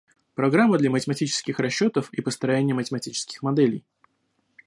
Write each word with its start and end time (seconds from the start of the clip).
Программы 0.33 0.79
для 0.79 0.89
математических 0.89 1.59
расчетов 1.59 2.11
и 2.11 2.21
построения 2.23 2.73
математических 2.73 3.43
моделей 3.43 3.85